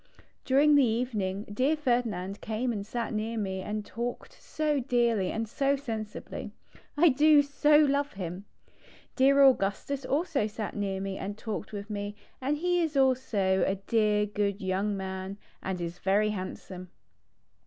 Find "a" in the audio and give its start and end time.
13.67-13.75